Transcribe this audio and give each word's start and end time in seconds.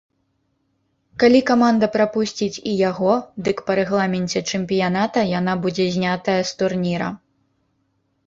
Калі 1.23 1.39
каманда 1.49 1.87
прапусціць 1.95 2.61
і 2.71 2.71
яго, 2.89 3.11
дык 3.47 3.57
па 3.67 3.71
рэгламенце 3.79 4.39
чэмпіяната 4.55 5.19
яна 5.39 5.53
будзе 5.65 5.85
знятая 5.99 6.39
з 6.53 6.57
турніра. 6.63 7.09